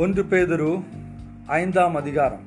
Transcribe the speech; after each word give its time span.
ஒன்று 0.00 0.22
பேதுரு 0.22 0.82
ஐந்தாம் 1.46 1.94
அதிகாரம். 1.94 2.40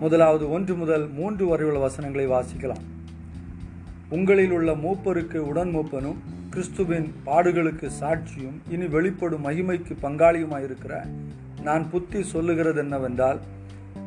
முதலாவது 0.00 0.50
ஒன்று 0.50 0.74
முதல் 0.74 1.08
மூன்று 1.08 1.46
வரையுள்ள 1.46 1.78
வசனங்களை 1.78 2.28
வாசிக்கலாம். 2.28 2.84
உங்களில் 4.08 4.50
உள்ள 4.50 4.72
மூப்பருக்கு 4.72 5.36
உடன் 5.36 5.76
மூப்பனும் 5.76 6.16
கிறிஸ்துவின் 6.50 7.14
பாடுகளுக்கு 7.26 7.90
சாட்சியும் 8.00 8.58
இனி 8.68 8.86
வெளிப்படும் 8.86 9.44
மகிமைக்கு 9.44 9.96
பங்காளியுமாயிருக்கிற 10.02 11.06
நான் 11.62 11.90
புத்தி 11.90 12.22
சொல்லுகிறது 12.22 12.78
என்னவென்றால் 12.78 13.40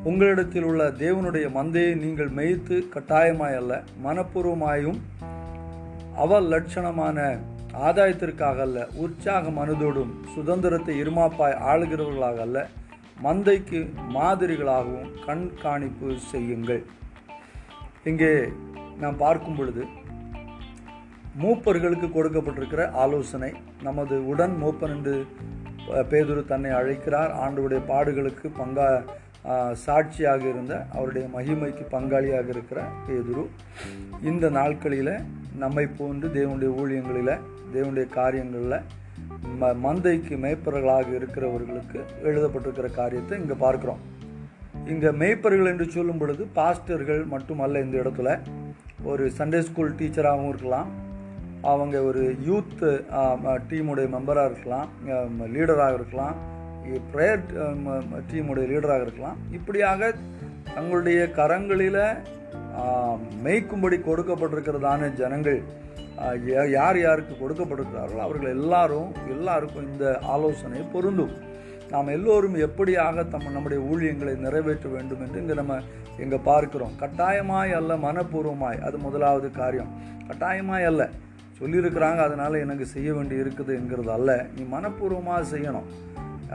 உங்களிடத்தில் 0.03 0.63
உள்ள 0.63 0.87
தேவனுடைய 0.87 1.51
மந்தையை 1.55 1.95
நீங்கள் 1.95 2.29
மேய்த்து 2.29 2.87
கட்டாயமாய் 2.95 3.55
அல்ல 3.55 3.83
மனப்பூர்வமாயும் 4.03 4.99
அவல் 6.15 6.45
லட்சணமான 6.45 7.39
ஆதாயத்திற்காக 7.87 8.59
அல்ல 8.61 8.79
உற்சாக 9.04 9.50
மனதோடும் 9.50 10.14
சுதந்திரத்தை 10.36 10.93
இருமாப்பாய் 11.01 11.59
ஆளுகிறவர்களாக 11.71 12.39
அல்ல 12.47 12.68
மந்தைக்கு 13.23 13.79
மாதிரிகளாகவும் 14.15 15.11
கண்காணிப்பு 15.25 16.09
செய்யுங்கள். 16.32 16.83
இங்கே 18.09 18.33
நாம் 19.00 19.21
பார்க்கும் 19.23 19.57
பொழுது 19.57 19.83
மூப்பர்களுக்கு 21.42 22.07
கொடுக்கப்பட்டிருக்கிற 22.11 22.83
ஆலோசனை 23.04 23.51
நமது 23.83 24.15
உடன் 24.31 24.56
மூப்பன் 24.64 24.93
என்று 24.95 25.15
பேதுரு 26.11 26.42
தன்னை 26.45 26.71
அழைக்கிறார். 26.79 27.31
ஆண்டுடைய 27.43 27.81
பாடுகளுக்கு 27.92 28.47
பங்கா 28.59 28.87
சாட்சியாக 29.83 30.43
இருந்த 30.54 30.73
அவருடைய 30.95 31.25
மகிமைக்கு 31.36 31.83
பங்காளியாக 31.93 32.50
இருக்கிற 32.56 32.80
பேதுரு 33.08 33.44
இந்த 34.22 34.45
நாட்களில் 34.58 35.14
நம்மை 35.64 35.86
போன்று 36.00 36.28
தேவனுடைய 36.38 36.72
ஊழியங்களில் 36.81 37.33
தேவனுடைய 37.73 38.08
காரியங்களில் 38.19 38.78
ம 39.59 39.70
மந்தைக்கு 39.86 40.36
மேய்ப்பர்களாக 40.44 41.08
இருக்கிறவர்களுக்கு 41.20 42.00
எழுதப்பட்டிருக்கிற 42.30 42.88
காரியத்தை 43.00 43.39
இங்கே 43.42 43.58
பார்க்குறோம். 43.66 44.02
இங்கே 44.92 45.12
மேய்ப்பர்கள் 45.22 45.72
என்று 45.72 45.86
சொல்லும் 45.95 46.20
பொழுது 46.22 46.44
பாஸ்டர்கள் 46.58 47.22
மட்டுமல்ல 47.34 47.81
இந்த 47.86 47.95
இடத்துல. 48.03 48.30
ஒரு 49.12 49.25
சண்டே 49.38 49.59
ஸ்கூல் 49.67 49.97
டீச்சராகவும் 50.00 50.52
இருக்கலாம். 50.53 50.90
அவங்க 51.72 51.97
ஒரு 52.09 52.23
யூத் 52.47 52.84
டீமுடைய 53.70 54.08
மெம்பராக 54.16 54.50
இருக்கலாம். 54.52 54.90
லீடராக 55.56 55.97
இருக்கலாம். 56.00 56.36
ப்ரேயர் 57.14 57.44
டீமுடைய 58.31 58.66
லீடராக 58.72 59.06
இருக்கலாம். 59.08 59.40
இப்படியாக 59.58 60.12
தங்களுடைய 60.75 61.20
கரங்களில் 61.40 62.02
மேய்க்கும்படி 63.45 63.97
கொடுக்கப்பட்டிருக்கிறதான 64.08 65.09
ஜனங்கள் 65.22 65.59
யார் 66.72 67.00
யாருக்கு 67.00 67.34
கொடுக்கப்பட்டிருக்கிறார்களோ 67.36 68.23
அவர்கள் 68.28 68.56
எல்லாரும் 68.58 69.12
எல்லாருக்கும் 69.30 69.88
இந்த 69.92 70.20
ஆலோசனை 70.36 70.81
பொருந்தும். 70.81 71.34
நாம் 71.92 72.08
எல்லோரும் 72.08 72.56
எப்படியாக 72.56 73.28
தம் 73.28 73.52
நம்முடைய 73.52 73.84
ஊழியங்களை 73.84 74.34
நிறைவேற்ற 74.38 74.90
வேண்டும் 74.90 75.22
என்று 75.22 75.42
இங்கே 75.42 75.53
நம்ம 75.53 75.80
இங்கே 76.17 76.38
பார்க்கிறோம். 76.38 76.94
கட்டாயமாய் 77.02 77.72
அல்ல 77.72 77.95
மனப்பூர்வமாய். 77.95 78.80
அது 78.80 78.97
முதலாவது 78.97 79.52
காரியம். 79.52 79.92
கட்டாயமாய் 80.28 80.84
அல்ல. 80.84 81.09
சொல்லியிருக்கிறாங்க 81.59 82.17
அதனால் 82.17 82.53
எனக்கு 82.53 82.86
செய்ய 82.86 83.14
வேண்டி 83.14 83.36
இருக்குது 83.36 83.72
என்கிறது 83.80 84.12
அல்ல. 84.12 84.47
நீ 84.58 84.64
மனப்பூர்வமாக 84.78 85.42
செய்யணும். 85.56 85.88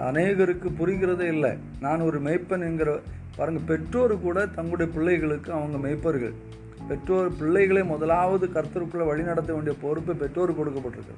அநேகருக்கு 0.09 0.69
புரிகிறதே 0.81 1.21
இல்லை. 1.21 1.53
நான் 1.81 2.01
ஒரு 2.01 2.21
மெய்ப்பன் 2.21 2.67
என்கிற 2.69 3.01
பாருங்கள் 3.37 3.67
பெற்றோர் 3.67 4.21
கூட 4.21 4.47
தங்களுடைய 4.47 4.93
பிள்ளைகளுக்கு 4.93 5.53
அவங்க 5.53 5.89
மெய்ப்பர்கள். 5.89 6.35
பெற்றோர் 6.89 7.31
பிள்ளைகளை 7.39 7.83
முதலாவது 7.93 8.47
கருத்தருக்குள்ளே 8.55 9.05
வழிநடத்த 9.11 9.51
வேண்டிய 9.57 9.75
பொறுப்பு 9.85 10.13
பெற்றோர் 10.23 10.59
கொடுக்கப்பட்டிருக்கு 10.59 11.17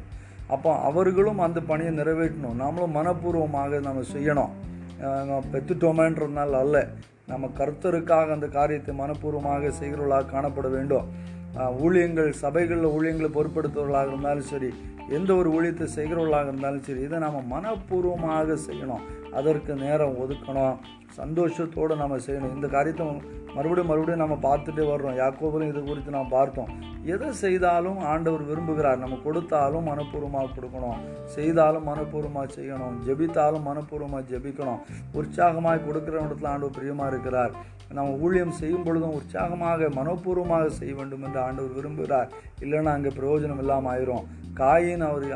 அப்போ 0.55 0.71
அவர்களும் 0.89 1.41
அந்த 1.47 1.61
பணியை 1.71 1.93
நிறைவேற்றணும். 1.99 2.59
நாமளும் 2.63 2.97
மனப்பூர்வமாக 2.99 3.81
நம்ம 3.87 4.03
செய்யணும். 4.15 4.53
பெற்றுட்டோமேன்றதுனால 5.53 6.59
அல்ல. 6.65 6.77
நம்ம 7.31 7.49
கர்த்தருக்காக 7.61 8.35
அந்த 8.37 8.49
காரியத்தை 8.59 8.93
மனப்பூர்வமாக 9.01 9.73
செய்கிறவர்களாக 9.81 10.31
காணப்பட 10.35 10.69
வேண்டும். 10.77 11.09
ஊழியங்கள் 11.85 12.31
சபைகளில் 12.43 12.93
ஊழியங்களை 12.97 13.29
பொறுப்படுத்துவர்களாக 13.37 14.11
இருந்தாலும் 14.13 14.51
சரி 14.53 14.71
எந்த 15.15 15.31
ஒரு 15.35 15.49
ஊழியத்தை 15.57 15.87
செய்கிறவர்களாக 15.97 16.51
இருந்தாலும் 16.53 16.85
சரி 16.87 17.03
இதை 17.07 17.19
நம்ம 17.25 17.43
மனப்பூர்வமாக 17.55 18.57
செய்யணும். 18.67 19.05
அதற்கு 19.39 19.73
நேரம் 19.83 20.17
ஒதுக்கணும். 20.23 20.77
சந்தோஷத்தோடு 21.19 21.95
நம்ம 22.01 22.17
செய்யணும். 22.27 22.55
இந்த 22.57 22.69
காரியத்தை 22.75 23.05
மறுபடியும் 23.57 23.91
மறுபடியும் 23.91 24.23
நம்ம 24.23 24.37
பார்த்துட்டே 24.47 24.85
வர்றோம். 24.91 25.19
யாக்கோபுலும் 25.21 25.71
இது 25.73 25.81
குறித்து 25.83 26.11
நாம் 26.17 26.35
பார்த்தோம். 26.35 26.71
எதை 27.15 27.29
செய்தாலும் 27.43 28.01
ஆண்டவர் 28.13 28.43
விரும்புகிறார். 28.49 28.99
நம்ம 29.03 29.19
கொடுத்தாலும் 29.27 29.87
மனப்பூர்வமாக 29.91 30.51
கொடுக்கணும். 30.57 30.99
செய்தாலும் 31.37 31.87
மனப்பூர்வமாக 31.91 32.49
செய்யணும். 32.59 32.97
ஜெபித்தாலும் 33.07 33.67
மனப்பூர்வமாக 33.69 34.25
ஜெபிக்கணும். 34.33 34.83
உற்சாகமாக 35.21 35.85
கொடுக்குற 35.87 36.17
இடத்துல 36.27 36.53
ஆண்டவர் 36.55 36.77
பிரியமாக 36.79 37.13
இருக்கிறார். 37.13 37.55
நம்ம 37.97 38.15
ஊழியம் 38.25 38.57
செய்யும் 38.61 38.87
பொழுதும் 38.87 39.17
உற்சாகமாக 39.19 39.89
மனப்பூர்வமாக 39.99 40.67
செய்ய 40.79 40.95
வேண்டும் 40.95 41.25
என்று 41.27 41.41
ஆண்டவர் 41.47 41.77
விரும்புகிறார். 41.79 42.33
இல்லைன்னா 42.65 42.93
அங்கே 42.97 43.13
பிரயோஜனம் 43.19 43.63
இல்லாமல் 43.65 43.93
ஆயிரும். 43.93 44.27
காயின் 44.61 44.96
அவர் 45.03 45.27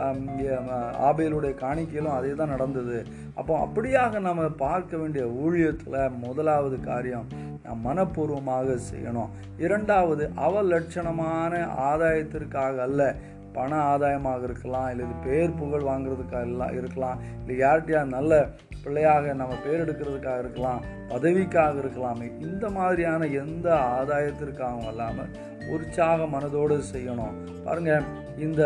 ஆபேலுடைய 1.09 1.53
காணிக்கையிலும் 1.63 2.17
அதே 2.17 2.33
தான் 2.35 2.49
நடந்தது. 2.49 2.99
அப்போ 3.35 3.53
அப்படியாக 3.59 4.21
நம்ம 4.21 4.49
பார்க்க 4.65 4.97
வேண்டிய 4.97 5.25
ஊழியத்தில் 5.43 6.17
முதலாவது 6.25 6.81
காரியம் 6.81 7.27
நாம் 7.65 7.85
மனப்பூர்வமாக 7.87 8.77
செய்யணும். 8.93 9.33
இரண்டாவது 9.59 10.31
அவ 10.37 10.63
லட்சணமான 10.63 11.53
ஆதாயத்திற்காக 11.91 12.83
அல்ல 12.83 13.15
பண 13.53 13.77
ஆதாயமாக 13.93 14.43
இருக்கலாம் 14.43 14.91
இல்லை 14.91 15.05
இது 15.07 15.15
பேர் 15.25 15.57
புகழ் 15.61 15.89
வாங்குறதுக்காக 15.89 16.41
எல்லாம் 16.41 16.77
இருக்கலாம் 16.77 17.21
இல்லை 17.41 17.57
யார்கிட்டயா 17.57 18.03
நல்ல 18.09 18.49
பிள்ளையாக 18.85 19.33
நம்ம 19.35 19.55
பேர் 19.65 19.83
எடுக்கிறதுக்காக 19.85 20.39
இருக்கலாம் 20.39 20.85
பதவிக்காக 21.09 21.81
இருக்கலாமே 21.81 22.27
இந்த 22.41 22.69
மாதிரியான 22.69 23.27
எந்த 23.27 23.69
ஆதாயத்திற்காகவும் 23.75 24.91
இல்லாமல் 24.91 25.33
உற்சாக 25.75 26.27
மனதோடு 26.35 26.77
செய்யணும். 26.93 27.35
பாருங்கள் 27.65 28.07
இந்த 28.47 28.63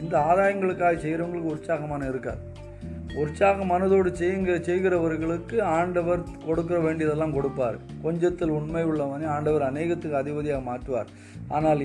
இந்த 0.00 0.14
ஆதாயங்களுக்காக 0.30 0.94
செய்கிறவங்களுக்கு 1.04 1.54
உற்சாகமான 1.56 2.08
இருக்காது. 2.08 2.42
உற்சாக 3.22 3.64
மனதோடு 3.64 4.10
செய்யுங்க 4.20 4.54
செய்கிறவர்களுக்கு 4.68 5.56
ஆண்டவர் 5.78 6.22
கொடுக்க 6.46 6.78
வேண்டியதெல்லாம் 6.78 7.36
கொடுப்பார். 7.36 7.76
கொஞ்சத்தில் 8.04 8.56
உண்மை 8.58 8.82
உள்ளவனே 8.90 9.26
ஆண்டவர் 9.36 9.68
அநேகத்துக்கு 9.70 10.20
அதிபதியாக 10.22 10.62
மாற்றுவார். 10.70 11.10
ஆனால் 11.48 11.82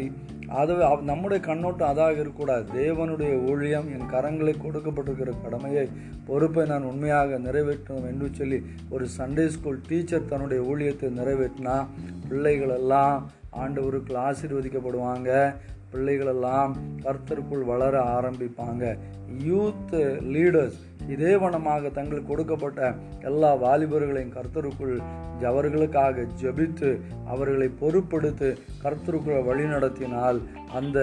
அது 0.50 0.74
நம்முடைய 1.02 1.44
கண்ணோட்டம் 1.44 1.90
அதாக 1.90 2.12
இருக்கக்கூடாது. 2.12 2.66
தேவனுடைய 2.82 3.50
ஊழியம் 3.50 3.88
என் 3.94 4.10
கரங்களை 4.10 4.54
கொடுக்கப்பட்டிருக்கிற 4.62 5.32
கடமையை 5.44 5.90
பொறுப்பை 6.26 6.66
நான் 6.66 6.84
உண்மையாக 6.84 7.40
நிறைவேற்றணும் 7.40 8.08
என்று 8.12 8.30
சொல்லி 8.32 8.62
ஒரு 8.90 9.08
சண்டே 9.18 9.48
ஸ்கூல் 9.48 9.82
டீச்சர் 9.88 10.26
தன்னுடைய 10.26 10.64
ஊழியத்தை 10.72 11.10
நிறைவேற்றினா 11.20 11.78
பிள்ளைகளெல்லாம் 12.30 13.24
ஆண்டவருக்குள் 13.58 14.22
ஆசீர்வதிக்கப்படுவாங்க. 14.28 15.56
பிள்ளைகளெல்லாம் 15.94 16.74
கர்த்தருக்குள் 17.04 17.66
வளர 17.66 18.04
ஆரம்பிப்பாங்க. 18.20 18.98
யூத் 19.46 19.96
லீடர்ஸ் 20.34 20.82
இதே 21.14 21.34
வனமாக 21.44 21.90
தங்களுக்கு 21.98 22.32
கொடுக்கப்பட்ட 22.32 22.80
எல்லா 23.30 23.52
வாலிபர்களையும் 23.66 24.36
கர்த்தருக்குள் 24.38 24.96
அவர்களுக்காக 25.50 26.26
ஜபித்து 26.42 26.90
அவர்களை 27.34 27.68
பொறுப்படுத்து 27.82 28.48
கர்த்தருக்குள்ள 28.84 29.38
வழி 29.50 29.66
நடத்தினால் 29.74 30.40
அந்த 30.80 30.98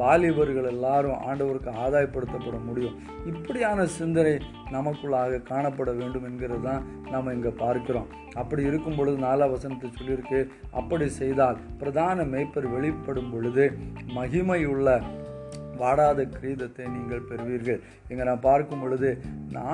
வாலிபர்கள் 0.00 0.68
எல்லாரும் 0.74 1.20
ஆண்டவருக்கு 1.28 1.70
ஆதாயப்படுத்தப்பட 1.84 2.58
முடியும். 2.68 2.96
இப்படியான 3.32 3.84
சிந்தனை 3.98 4.34
நமக்குள்ளாக 4.76 5.42
காணப்பட 5.50 5.90
வேண்டும் 6.00 6.26
என்கிறது 6.28 6.62
தான் 6.68 6.84
நாம் 7.12 7.32
இங்கே 7.34 7.52
பார்க்கிறோம். 7.62 8.08
அப்படி 8.40 8.62
இருக்கும் 8.68 8.96
பொழுது 8.98 9.16
நாலா 9.26 9.46
வசனத்தை 9.54 9.88
சொல்லியிருக்கு 9.90 10.38
அப்படி 10.80 11.06
செய்தால் 11.20 11.58
பிரதான 11.80 12.24
மேய்ப்பர் 12.32 12.68
வெளிப்படும் 12.74 13.32
பொழுது 13.32 13.64
மகிமையுள்ள 14.18 14.88
வாடாத 15.82 16.26
கிரீதத்தை 16.38 16.84
நீங்கள் 16.96 17.26
பெறுவீர்கள். 17.30 17.80
இங்கே 18.10 18.24
நான் 18.28 18.46
பார்க்கும் 18.48 18.82
பொழுது 18.84 19.10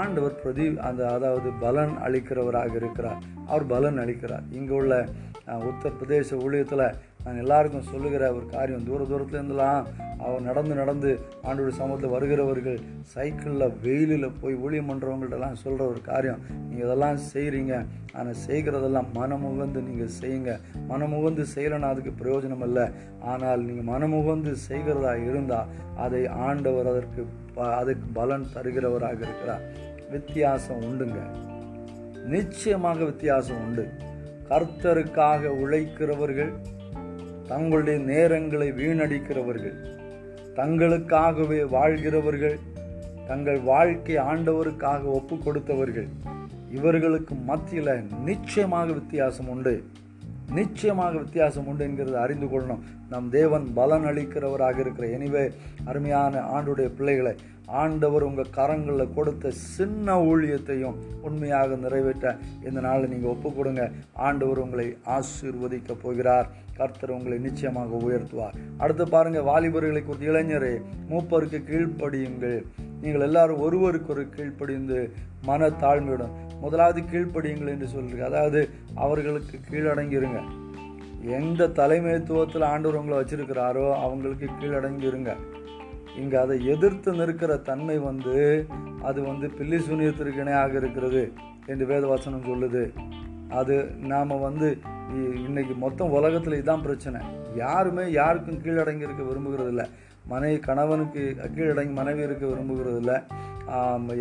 ஆண்டவர் 0.00 0.40
பிரதி 0.42 0.66
அந்த 0.88 1.02
அதாவது 1.16 1.50
பலன் 1.64 1.94
அளிக்கிறவராக 2.06 2.74
இருக்கிறார். 2.82 3.20
அவர் 3.50 3.66
பலன் 3.74 4.00
அளிக்கிறார். 4.04 4.46
இங்கே 4.58 4.74
உள்ள 4.80 4.94
உத்தரப்பிரதேச 5.68 6.38
ஊழியத்தில் 6.46 6.86
நான் 7.28 7.40
எல்லாருக்கும் 7.42 7.88
சொல்லுகிற 7.92 8.24
ஒரு 8.36 8.46
காரியம் 8.52 8.84
தூர 8.84 9.00
தூரத்துலேருந்துலாம் 9.08 9.86
அவர் 10.26 10.46
நடந்து 10.46 10.74
நடந்து 10.78 11.10
ஆண்டோட 11.48 11.72
சமூகத்தில் 11.78 12.12
வருகிறவர்கள் 12.14 12.78
சைக்கிளில் 13.14 13.74
வெயிலில் 13.82 14.36
போய் 14.42 14.54
ஊழியம் 14.64 14.88
பண்ணுறவங்கள்ட்டலாம் 14.90 15.58
சொல்கிற 15.62 15.82
ஒரு 15.92 16.00
காரியம். 16.08 16.40
நீங்கள் 16.68 16.86
இதெல்லாம் 16.86 17.18
செய்கிறீங்க 17.32 17.74
ஆனால் 18.16 18.38
செய்கிறதெல்லாம் 18.46 19.10
மனமுகந்து 19.18 19.80
நீங்கள் 19.88 20.14
செய்யுங்க. 20.20 20.54
மனமுகந்து 20.92 21.44
செய்யலைன்னா 21.54 21.90
அதுக்கு 21.94 22.12
பிரயோஜனம் 22.22 22.64
இல்லை. 22.68 22.86
ஆனால் 23.32 23.66
நீங்கள் 23.68 23.88
மனமுகந்து 23.92 24.54
செய்கிறதா 24.68 25.12
இருந்தால் 25.28 25.68
அதை 26.06 26.22
ஆண்டவர் 26.46 26.90
அதற்கு 26.92 27.24
அதுக்கு 27.80 28.08
பலன் 28.18 28.48
தருகிறவராக 28.54 29.20
இருக்கிறார். 29.28 29.66
வித்தியாசம் 30.14 30.82
உண்டுங்க. 30.88 31.20
நிச்சயமாக 32.34 33.04
வித்தியாசம் 33.12 33.62
உண்டு. 33.66 33.86
கர்த்தருக்காக 34.50 35.50
உழைக்கிறவர்கள் 35.62 36.52
தங்களுடைய 37.48 37.98
நேரங்களை 37.98 38.68
வீணடிக்கிறவர்கள். 38.80 39.76
தங்களுக்காகவே 40.56 41.68
வாழ்கிறவர்கள் 41.68 42.58
தங்கள் 43.26 43.60
வாழ்க்கை 43.60 44.16
ஆண்டவருக்காக 44.16 45.04
ஒப்பு 45.04 45.36
கொடுத்தவர்கள் 45.36 46.08
இவர்களுக்கு 46.72 47.34
மத்தியில் 47.34 48.06
நிச்சயமாக 48.24 48.92
வித்தியாசம் 48.92 49.48
உண்டு. 49.48 49.74
நிச்சயமாக 50.52 51.18
வித்தியாசம் 51.18 51.66
உண்டு 51.66 51.84
என்கிறது 51.84 52.18
அறிந்து 52.18 52.46
கொள்ளணும். 52.46 52.82
நம் 53.08 53.30
தேவன் 53.30 53.72
பலன் 53.74 54.04
அளிக்கிறவராக 54.04 54.78
இருக்கிற 54.78 55.08
எனவே 55.08 55.50
அருமையான 55.84 56.40
ஆண்டுடைய 56.40 56.88
பிள்ளைகளை 56.94 57.36
ஆண்டவர் 57.66 58.22
உங்கள் 58.22 58.54
கரங்களில் 58.56 59.14
கொடுத்த 59.14 59.50
சின்ன 59.50 60.16
ஊழியத்தையும் 60.18 60.94
உண்மையாக 61.22 61.76
நிறைவேற்ற 61.76 62.36
இந்த 62.64 62.80
நாளில் 62.80 63.08
நீங்கள் 63.08 63.30
ஒப்பு 63.30 63.52
கொடுங்க. 63.52 63.90
ஆண்டவர் 64.12 64.58
உங்களை 64.58 64.96
ஆசீர்வதிக்க 65.06 65.94
போகிறார். 66.02 66.48
கர்த்தர் 66.76 67.10
உங்களை 67.10 67.38
நிச்சயமாக 67.38 67.96
உயர்த்துவார். 67.96 68.56
அடுத்து 68.78 69.08
பாருங்கள் 69.08 69.42
வாலிபர்களை 69.42 70.04
குறித்து 70.04 70.32
இளைஞரே 70.32 70.80
மூப்பருக்கு 71.10 71.60
கீழ்ப்படியுங்கள். 71.70 72.64
நீங்கள் 73.00 73.20
எல்லாரும் 73.20 73.60
ஒருவருக்கு 73.60 74.12
ஒரு 74.12 74.28
கீழ்ப்படிந்து 74.28 75.12
மன 75.44 75.66
தாழ்மையுடன் 75.66 76.34
முதலாவது 76.62 77.00
கீழ்ப்படியுங்கள் 77.10 77.72
என்று 77.74 77.88
சொல்லியிருக்கு 77.94 78.30
அதாவது 78.30 78.60
அவர்களுக்கு 79.04 79.58
கீழடங்கிருங்க. 79.70 80.40
எந்த 81.38 81.70
தலைமைத்துவத்தில் 81.78 82.66
ஆண்டவர் 82.72 82.98
உங்களை 83.00 83.16
வச்சிருக்கிறாரோ 83.20 83.86
அவங்களுக்கு 84.04 84.48
கீழடங்கிருங்க. 84.60 85.32
இங்கே 86.22 86.36
அதை 86.36 86.56
எதிர்த்து 86.74 87.10
நிற்கிற 87.12 87.52
தன்மை 87.70 87.96
வந்து 87.98 88.36
அது 89.08 89.20
வந்து 89.22 89.48
பில்லி 89.58 89.78
சூனியத்திற்கு 89.78 90.42
இணையாக 90.44 90.72
இருக்கிறது 90.78 91.22
என்று 91.70 91.84
வேதவாசனம் 91.86 92.48
சொல்லுது. 92.50 92.84
அது 93.60 93.74
நாம் 94.12 94.40
வந்து 94.46 94.68
இன்னைக்கு 95.46 95.74
மொத்தம் 95.84 96.14
உலகத்தில் 96.18 96.58
இதுதான் 96.58 96.86
பிரச்சனை. 96.86 97.20
யாருமே 97.54 98.04
யாருக்கும் 98.10 98.62
கீழடங்கி 98.64 99.06
இருக்க 99.06 99.22
விரும்புகிறதில்ல. 99.28 99.84
மனைவி 100.32 100.58
கணவனுக்கு 100.66 101.22
கீழடங்கி 101.56 101.94
மனைவி 102.00 102.22
இருக்க 102.22 102.44
விரும்புகிறதில்ல. 102.46 103.12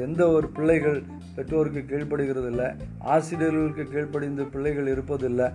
எந்த 0.05 0.29
ஒரு 0.29 0.47
பிள்ளைகள் 0.47 1.03
பெற்றோருக்கு 1.35 1.81
கீழ்ப்படுகிறது 1.89 2.47
இல்லை 2.47 2.65
ஆசிரியர்களுக்கு 2.99 3.83
கீழ்ப்படிந்து 3.83 4.45
பிள்ளைகள் 4.45 4.91
இருப்பதில்லை 4.95 5.47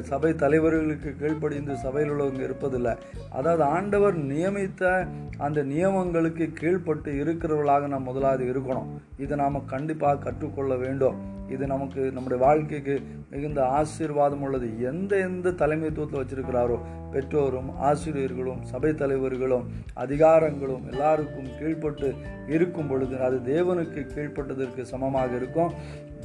சபை 0.00 0.32
தலைவர்களுக்கு 0.32 1.16
கீழ்ப்படிந்து 1.16 1.76
சபையில் 1.76 2.12
உள்ளவங்க 2.12 2.42
இருப்பதில்லை. 2.48 2.96
அதாவது 3.30 3.62
ஆண்டவர் 3.62 4.16
நியமித்த 4.16 5.06
அந்த 5.38 5.62
நியமங்களுக்கு 5.64 6.46
கீழ்ப்பட்டு 6.60 7.10
இருக்கிறவர்களாக 7.22 7.86
நாம் 7.86 8.02
முதலாவது 8.02 8.44
இருக்கணும். 8.52 8.90
இதை 9.18 9.36
நாம் 9.36 9.66
கண்டிப்பாக 9.66 10.18
கற்றுக்கொள்ள 10.18 10.74
வேண்டும். 10.74 11.32
இது 11.52 11.64
நமக்கு 11.72 12.02
நம்முடைய 12.14 12.38
வாழ்க்கைக்கு 12.44 12.94
மிகுந்த 13.30 13.60
ஆசீர்வாதம் 13.78 14.44
உள்ளது. 14.46 14.68
எந்த 14.90 15.12
எந்த 15.28 15.54
தலைமைத்துவத்தில் 15.62 16.20
வச்சிருக்கிறாரோ 16.20 16.76
பெற்றோரும் 17.14 17.68
ஆசிரியர்களும் 17.88 18.62
சபை 18.70 18.92
தலைவர்களும் 19.02 19.66
அதிகாரங்களும் 20.04 20.86
எல்லாருக்கும் 20.92 21.50
கீழ்ப்பட்டு 21.58 22.10
இருக்கும் 22.54 22.88
பொழுது 22.92 23.16
அது 23.26 23.36
தேவனுக்கு 23.52 24.02
கீழ்ப்பட்டதற்கு 24.14 24.84
சமமாக 24.92 25.36
இருக்கும். 25.40 25.74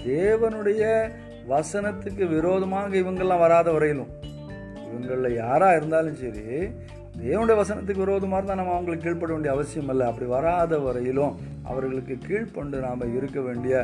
தேவனுடைய 0.05 0.83
வசனத்துக்கு 1.53 2.23
விரோதமாக 2.35 2.95
இவங்கெல்லாம் 3.03 3.43
வராத 3.45 3.69
வரையிலும் 3.77 4.11
இவங்களில் 4.87 5.39
யாராக 5.41 5.77
இருந்தாலும் 5.79 6.19
சரி 6.23 6.45
தேவனுடைய 7.23 7.55
வசனத்துக்கு 7.59 8.03
விரோதமாக 8.05 8.37
இருந்தால் 8.39 8.59
நம்ம 8.59 8.73
அவங்களுக்கு 8.75 9.05
கீழ்ப்பட 9.05 9.31
வேண்டிய 9.33 9.53
அவசியம் 9.55 9.89
இல்லை. 9.93 10.05
அப்படி 10.09 10.27
வராத 10.35 10.73
வரையிலும் 10.85 11.33
அவர்களுக்கு 11.69 12.15
கீழ்ப்பண்டு 12.27 12.77
நாம் 12.85 13.13
இருக்க 13.17 13.39
வேண்டிய 13.47 13.75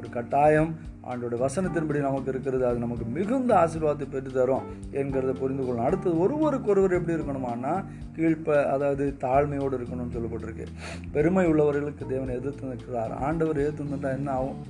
ஒரு 0.00 0.08
கட்டாயம் 0.16 0.70
ஆண்டோட 1.10 1.34
வசனத்தின்படி 1.42 2.00
நமக்கு 2.06 2.30
இருக்கிறது. 2.32 2.64
அது 2.66 2.78
நமக்கு 2.78 3.04
மிகுந்த 3.04 3.50
ஆசீர்வாதத்தை 3.54 4.06
பெற்று 4.10 4.32
தரும் 4.32 4.66
என்கிறத 4.92 5.32
புரிந்து 5.40 5.62
கொள்ளணும். 5.62 5.88
அடுத்தது 5.88 6.18
ஒருவருக்கு 6.18 6.70
ஒருவர் 6.70 6.96
எப்படி 6.98 7.16
இருக்கணுமானா 7.18 7.74
கீழ்ப்ப 8.16 8.56
அதாவது 8.74 9.04
தாழ்மையோடு 9.20 9.76
இருக்கணும்னு 9.78 10.16
சொல்லப்பட்டிருக்கு. 10.16 10.66
பெருமை 11.12 11.46
உள்ளவர்களுக்கு 11.46 12.04
தேவனை 12.08 12.34
எதிர்த்து 12.34 12.66
நிற்கிறார். 12.66 13.14
ஆண்டவர் 13.28 13.62
எதிர்த்து 13.62 13.84
நின்றா 13.84 14.12
என்ன 14.12 14.30
ஆகும்? 14.30 14.60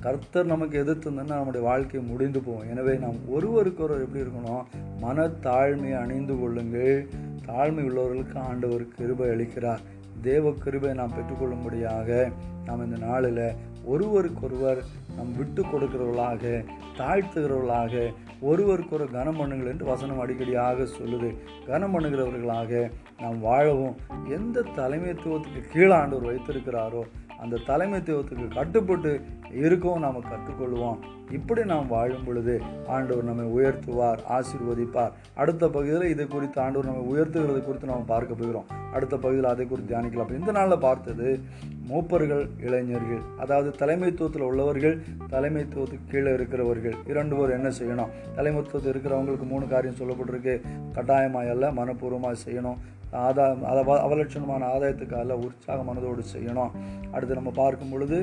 கர்த்தர் 0.00 0.46
நமக்கு 0.46 0.78
எதிர்த்து 0.78 1.06
இருந்தோம்னா 1.10 1.34
நம்முடைய 1.38 1.66
வாழ்க்கை 1.66 2.00
முடிந்து 2.00 2.40
போகும். 2.40 2.70
எனவே 2.70 2.94
நாம் 2.96 3.20
ஒருவருக்கு 3.28 3.82
ஒருவர் 3.82 4.06
எப்படி 4.06 4.24
இருக்கணும்? 4.24 4.64
மனத்தாழ்மையை 5.02 5.98
அணிந்து 5.98 6.36
கொள்ளுங்கள். 6.38 7.08
தாழ்மை 7.46 7.84
உள்ளவர்களுக்கு 7.90 8.38
ஆண்டவர் 8.38 8.84
கிருபை 8.88 9.28
அளிக்கிறார். 9.28 9.84
தேவ 10.22 10.52
கிருபை 10.64 10.92
நாம் 10.94 11.14
பெற்றுக்கொள்ளும்படியாக 11.14 12.32
நாம் 12.66 12.84
இந்த 12.84 12.98
நாளில் 13.06 13.46
ஒருவருக்கொருவர் 13.86 14.82
நம் 15.16 15.36
விட்டு 15.36 15.62
கொடுக்கிறவர்களாக 15.62 16.64
தாழ்த்துகிறவர்களாக 16.96 18.12
ஒருவருக்கொரு 18.40 19.02
ஒரு 19.02 19.12
கனம் 19.12 19.38
பண்ணுங்கள் 19.40 19.66
என்று 19.66 19.84
வசனம் 19.84 20.20
அடிக்கடியாக 20.20 20.86
சொல்லுது. 20.98 21.34
கனம் 21.66 21.94
பண்ணுகிறவர்களாக 21.94 22.90
நாம் 23.20 23.40
வாழவும் 23.40 23.96
எந்த 24.28 24.62
தலைமைத்துவத்துக்கு 24.76 25.60
கீழாண்டவர் 25.72 26.28
வைத்திருக்கிறாரோ 26.28 27.02
அந்த 27.40 27.56
தலைமைத்துவத்துக்கு 27.66 28.48
கட்டுப்பட்டு 28.48 29.20
இருக்கவும் 29.54 30.00
நாம் 30.00 30.24
கற்றுக்கொள்வோம். 30.32 30.96
இப்படி 31.30 31.64
நாம் 31.64 31.88
வாழும் 31.88 32.24
பொழுது 32.24 32.62
ஆண்டவர் 32.86 33.24
நம்மை 33.24 33.46
உயர்த்துவார் 33.46 34.18
ஆசீர்வதிப்பார். 34.28 35.12
அடுத்த 35.34 35.68
பகுதியில் 35.68 36.08
இதை 36.08 36.26
குறித்து 36.26 36.60
ஆண்டவர் 36.60 36.88
நம்மை 36.88 37.04
உயர்த்துகிறது 37.12 37.62
குறித்து 37.64 37.86
நாம் 37.86 38.04
பார்க்க 38.06 38.34
போகிறோம். 38.34 38.64
அடுத்த 38.92 39.16
பகுதியில் 39.16 39.48
அதை 39.48 39.66
குறித்து 39.66 39.96
தியானிக்கலாம். 39.96 40.38
இந்த 40.38 40.52
நாளில் 40.52 40.78
பார்த்தது 40.78 41.40
மூப்பர்கள் 41.88 42.48
இளைஞர்கள் 42.60 43.22
அதாவது 43.38 43.86
தலைமைத்துவத்தில் 43.86 44.40
உள்ளவர்கள் 44.40 45.02
தலைமைத்துவத்துக்கு 45.30 46.10
கீழே 46.10 46.32
இருக்கிறவர்கள். 46.32 46.94
இரண்டு 47.06 47.36
பேர் 47.36 47.50
என்ன 47.50 47.68
செய்யணும்? 47.68 48.08
தலைமைத்துவத்தில் 48.36 48.92
இருக்கிறவங்களுக்கு 48.94 49.46
மூணு 49.48 49.68
காரியம் 49.68 50.00
சொல்லப்பட்டிருக்கு. 50.00 50.60
கட்டாயமாக 50.92 51.50
அல்ல 51.50 51.72
மனப்பூர்வமாக 51.72 52.34
செய்யணும். 52.46 52.76
ஆதா 53.22 53.44
அத 53.70 53.78
அவலட்சணமான 54.06 54.68
ஆதாயத்துக்கு 54.74 55.16
அல்ல 55.22 55.36
உற்சாக 55.46 55.80
மனதோடு 55.88 56.22
செய்யணும். 56.34 56.72
அடுத்து 57.14 57.38
நம்ம 57.38 57.50
பார்க்கும் 57.60 57.92
பொழுது 57.94 58.18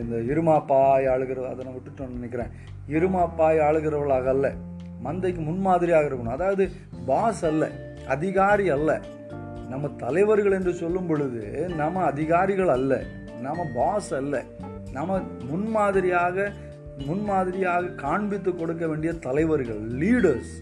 இந்த 0.00 0.16
இருமாப்பாய் 0.32 1.08
ஆளுகிற 1.12 1.46
அதை 1.52 1.64
நான் 1.66 1.76
விட்டுட்டோம்னு 1.78 2.18
நினைக்கிறேன். 2.18 2.52
இருமாப்பாய் 2.96 3.64
ஆளுகிறவர்களாக 3.68 4.28
அல்ல. 4.34 4.46
மந்தைக்கு 5.06 5.42
முன்மாதிரியாக 5.50 6.08
இருக்கணும். 6.08 6.36
அதாவது 6.38 6.64
பாஸ் 7.06 7.44
அல்ல 7.50 7.70
அதிகாரி 8.14 8.66
அல்ல. 8.76 8.90
நம்ம 9.72 9.88
தலைவர்கள் 10.04 10.56
என்று 10.58 10.72
சொல்லும் 10.82 11.08
பொழுது 11.10 11.42
நம்ம 11.80 12.02
அதிகாரிகள் 12.12 12.72
அல்ல 12.76 13.02
நம்ம 13.46 13.62
பாஸ் 13.76 14.12
அல்ல. 14.20 14.42
நம்ம 14.96 15.20
முன்மாதிரியாக 15.50 16.50
முன்மாதிரியாக 17.06 17.94
காண்பித்து 18.02 18.50
கொடுக்க 18.54 18.84
வேண்டிய 18.90 19.12
தலைவர்கள் 19.26 19.80
leaders 20.02 20.52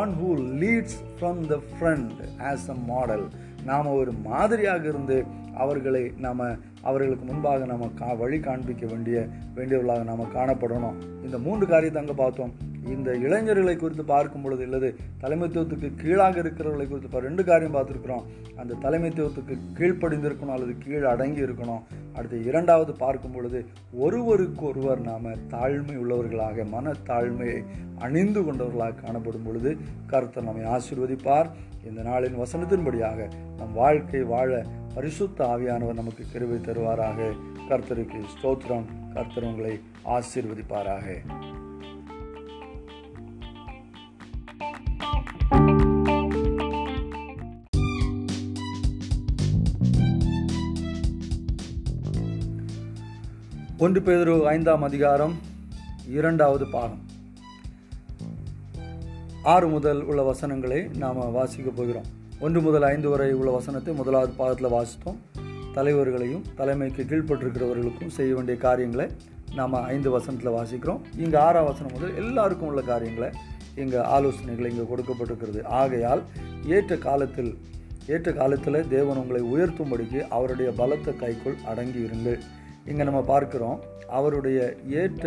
one 0.00 0.12
who 0.20 0.30
leads 0.62 0.98
from 1.16 1.40
the 1.52 1.56
front 1.70 2.12
as 2.50 2.66
a 2.74 2.76
model 2.90 3.24
நாம் 3.70 3.94
ஒரு 4.00 4.12
மாதிரியாக 4.28 4.84
இருந்து 4.88 5.16
அவர்களை 5.62 6.02
நாம் 6.24 6.40
அவர்களுக்கு 6.88 7.24
முன்பாக 7.24 7.66
நம்ம 7.70 7.88
கா 8.00 8.08
வழி 8.20 8.38
காண்பிக்க 8.46 8.84
வேண்டிய 8.92 9.16
வேண்டியவர்களாக 9.56 10.04
நாம் 10.10 10.32
காணப்படணும். 10.36 10.96
இந்த 11.26 11.36
மூன்று 11.46 11.64
காரியத்தை 11.72 12.00
அங்கே 12.02 12.16
பார்த்தோம். 12.22 12.52
இந்த 12.94 13.10
இளைஞர்களை 13.26 13.74
குறித்து 13.76 14.04
பார்க்கும் 14.04 14.44
பொழுது 14.44 14.62
இல்லது 14.62 14.88
தலைமைத்துவத்துக்கு 15.22 15.88
கீழாக 16.02 16.36
இருக்கிறவர்களை 16.44 16.86
குறித்து 16.88 17.10
இப்போ 17.10 17.20
ரெண்டு 17.26 17.44
காரியம் 17.50 17.76
பார்த்துருக்குறோம். 17.76 18.24
அந்த 18.60 18.78
தலைமைத்துவத்துக்கு 18.84 19.56
கீழ்ப்படிந்திருக்கணும் 19.78 20.56
அல்லது 20.56 20.74
கீழ் 20.86 21.10
அடங்கி 21.12 21.42
இருக்கணும். 21.46 21.82
அடுத்து 22.14 22.44
இரண்டாவது 22.44 22.92
பார்க்கும் 22.92 23.30
பொழுது 23.30 23.66
ஒருவருக்கொருவர் 23.92 25.00
நாம் 25.00 25.26
தாழ்மை 25.26 25.96
உள்ளவர்களாக 25.96 26.66
மனத்தாழ்மையை 26.72 27.64
அணிந்து 27.98 28.44
கொண்டவர்களாக 28.44 29.00
காணப்படும் 29.00 29.42
பொழுது 29.42 29.76
கருத்தர் 30.10 30.42
நம்மை 30.42 30.80
ஆசீர்வதிப்பார். 30.80 31.50
இந்த 31.86 32.02
நாளின் 32.02 32.42
வசனத்தின்படியாக 32.42 33.30
நம் 33.56 33.72
வாழ்க்கை 33.72 34.22
வாழ 34.22 34.64
பரிசுத்த 34.94 35.44
ஆவியானவர் 35.44 35.94
நமக்கு 35.94 36.24
கிருபை 36.32 36.56
தருவாராக. 36.56 37.32
கர்த்தருக்கு 37.68 38.22
ஸ்தோத்திரம். 38.34 38.84
கர்த்தர் 39.14 39.44
உங்களை 39.44 39.80
ஆசீர்வதிப்பாராக. 40.04 41.18
ஒன்று 53.84 54.00
பேதரு 54.06 54.34
ஐந்தாம் 54.50 54.82
அதிகாரம் 54.86 55.32
இரண்டாவது 56.16 56.64
பாடம் 56.74 57.00
ஆறு 59.52 59.66
முதல் 59.74 60.00
உள்ள 60.08 60.20
வசனங்களை 60.28 60.78
நாம் 61.02 61.18
வாசிக்க 61.36 61.70
போகிறோம். 61.70 62.06
ஒன்று 62.44 62.60
முதல் 62.66 62.86
ஐந்து 62.90 63.08
வரை 63.12 63.28
உள்ள 63.38 63.50
வசனத்தை 63.56 63.94
முதலாவது 64.00 64.32
பாகத்தில் 64.40 64.72
வாசித்தோம் 64.76 65.18
தலைவர்களையும் 65.76 66.44
தலைமைக்கு 66.60 67.08
கீழ்பட்டிருக்கிறவர்களுக்கும் 67.10 68.14
செய்ய 68.18 68.30
வேண்டிய 68.36 68.58
காரியங்களை 68.66 69.08
நாம் 69.58 69.76
ஐந்து 69.94 70.12
வசனத்தில் 70.16 70.56
வாசிக்கிறோம். 70.58 71.02
இங்கே 71.24 71.40
ஆறாம் 71.46 71.68
வசனம் 71.72 71.96
முதல் 71.98 72.16
எல்லாருக்கும் 72.24 72.70
உள்ள 72.72 72.84
காரியங்களை 72.92 73.30
இங்கே 73.82 74.00
ஆலோசனைகள் 74.16 74.72
இங்கே 74.72 74.88
கொடுக்கப்பட்டிருக்கிறது. 74.94 75.62
ஆகையால் 75.82 76.24
ஏற்ற 76.76 77.02
காலத்தில் 77.10 77.52
ஏற்ற 78.14 78.30
காலத்தில் 78.40 78.84
தேவன் 78.96 79.22
உங்களை 79.24 79.44
உயர்த்தும்படிக்கு 79.54 80.20
அவருடைய 80.38 80.70
பலத்த 80.82 81.20
கைக்குள் 81.22 81.62
அடங்கி 81.72 82.02
இருங்கள். 82.08 82.42
இங்கே 82.90 83.04
நம்ம 83.08 83.20
பார்க்கிறோம் 83.32 83.78
அவருடைய 84.18 84.58
ஏற்ற 85.00 85.26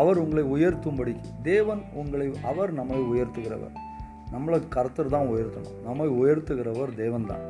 அவர் 0.00 0.18
உங்களை 0.22 0.42
உயர்த்தும்படி 0.54 1.12
தேவன் 1.48 1.82
உங்களை 2.00 2.26
அவர் 2.50 2.70
நம்மை 2.78 2.98
உயர்த்துகிறவர். 3.12 3.74
நம்மளை 4.34 4.58
கருத்தர் 4.74 5.14
தான் 5.14 5.30
உயர்த்தணும். 5.32 5.78
நம்மை 5.86 6.08
உயர்த்துகிறவர் 6.20 6.92
தேவன் 7.02 7.28
தான். 7.30 7.44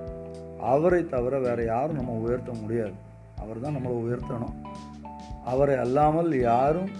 அவரை 0.72 1.00
தவிர 1.14 1.38
வேறு 1.46 1.64
யாரும் 1.64 1.98
நம்ம 2.00 2.16
உயர்த்த 2.26 2.52
முடியாது. 2.60 2.96
அவர் 3.42 3.62
தான் 3.64 3.76
நம்மளை 3.76 3.98
உயர்த்தணும். 4.04 4.54
அவரை 5.52 5.76
அல்லாமல் 5.84 6.30
யாரும் 6.50 6.90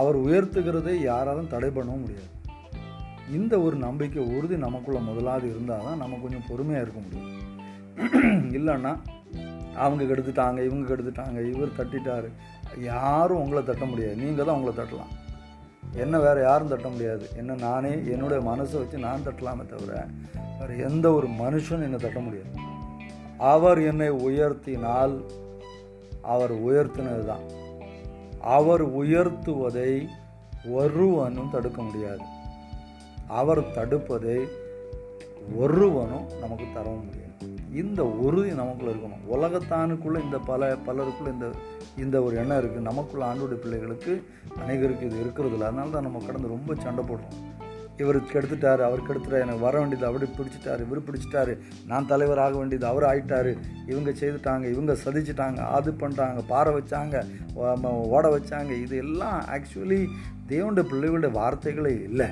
அவர் 0.00 0.16
உயர்த்துகிறதை 0.26 0.94
யாராலும் 1.10 1.52
தடை 1.54 1.70
பண்ணவும் 1.76 2.04
முடியாது. 2.04 2.30
இந்த 3.36 3.54
ஒரு 3.66 3.76
நம்பிக்கை 3.84 4.22
உறுதி 4.36 4.56
நமக்குள்ளே 4.64 5.00
முதலாவது 5.10 5.46
இருந்தால் 5.52 5.86
தான் 5.88 6.02
நம்ம 6.02 6.18
கொஞ்சம் 6.24 6.48
பொறுமையாக 6.48 6.84
இருக்க 6.84 7.00
முடியும். 7.06 7.32
இல்லைன்னா 8.58 8.92
அவங்க 9.76 10.04
கெடுத்துட்டாங்க 10.04 10.60
இவங்க 10.64 10.94
கெடுத்துட்டாங்க 10.94 11.38
இவர் 11.54 11.78
தட்டிட்டார். 11.78 12.28
யாரும் 12.80 13.38
உங்களை 13.38 13.62
தட்ட 13.64 13.84
முடியாது. 13.84 14.16
நீங்கள் 14.16 14.44
தான் 14.44 14.56
உங்களை 14.56 14.74
தட்டலாம். 14.78 15.12
என்ன 15.94 16.18
வேறு 16.18 16.40
யாரும் 16.40 16.68
தட்ட 16.68 16.88
முடியாது. 16.88 17.26
என்ன 17.36 17.54
நானே 17.54 17.90
என்னுடைய 17.90 18.40
மனசை 18.50 18.76
வச்சு 18.80 18.98
நான் 18.98 19.26
தட்டலாமே 19.26 19.66
தவிர 19.66 20.06
வேறு 20.58 20.78
எந்த 20.78 21.12
ஒரு 21.12 21.28
மனுஷனும் 21.28 21.86
என்னை 21.88 21.98
தட்ட 21.98 22.20
முடியாது. 22.20 22.52
அவர் 23.38 23.80
என்னை 23.82 24.10
உயர்த்தினால் 24.10 25.14
அவர் 26.22 26.54
உயர்த்தினது 26.64 27.24
தான் 27.24 27.44
அவர் 28.40 28.84
உயர்த்துவதை 28.96 30.08
ஒருவனும் 30.70 31.50
தடுக்க 31.50 31.82
முடியாது. 31.82 32.24
அவர் 33.26 33.60
தடுப்பதை 33.60 34.38
ஒருவனும் 35.56 36.26
நமக்கு 36.40 36.66
தரவும் 36.74 37.04
முடியாது. 37.04 37.25
இந்த 37.82 38.00
உறுதி 38.26 38.52
நமக்குள்ள 38.60 38.92
இருக்கணும். 38.94 39.24
உலகத்தானுக்குள்ள 39.34 40.18
இந்த 40.26 40.38
பல 40.50 40.68
பலருக்குள்ள 40.86 41.30
இந்த 41.36 41.48
இந்த 42.04 42.16
ஒரு 42.26 42.34
எண்ணம் 42.42 42.60
இருக்குது 42.60 42.88
நமக்குள்ள 42.90 43.24
ஆண்டோடைய 43.30 43.58
பிள்ளைகளுக்கு 43.64 44.12
அநேகருக்கு 44.62 45.08
இது 45.08 45.18
இருக்கிறது 45.24 45.54
இல்லை 45.56 45.68
அதனால 45.70 45.94
தான் 45.96 46.06
நம்ம 46.08 46.22
கடந்து 46.26 46.54
ரொம்ப 46.56 46.74
சண்டை 46.84 47.04
போடுறோம். 47.10 47.36
இவர் 48.02 48.18
கெடுத்துட்டார் 48.32 48.80
அவர் 48.86 49.04
கெடுத்துட்டார் 49.06 49.44
எனக்கு 49.44 49.66
வர 49.66 49.74
வேண்டியது 49.80 50.06
அப்படி 50.08 50.26
பிடிச்சிட்டாரு 50.38 50.84
இவர் 50.86 51.06
பிடிச்சிட்டாரு 51.06 51.52
நான் 51.90 52.08
தலைவர் 52.10 52.42
ஆக 52.44 52.54
வேண்டியது 52.60 52.86
அவர் 52.90 53.06
ஆயிட்டாரு 53.10 53.52
இவங்க 53.92 54.10
செய்துட்டாங்க 54.20 54.66
இவங்க 54.74 54.94
சதிச்சிட்டாங்க 55.04 55.60
அது 55.76 55.92
பண்ணிட்டாங்க 56.02 56.42
பாற 56.52 56.66
வச்சாங்க 56.78 57.24
ஓட 58.16 58.24
வச்சாங்க 58.36 58.72
இது 58.84 58.96
எல்லாம் 59.06 59.40
ஆக்சுவலி 59.56 60.00
தேவனுடைய 60.52 60.86
பிள்ளைகளுடைய 60.90 61.32
வார்த்தைகளே 61.40 61.94
இல்லை. 62.08 62.28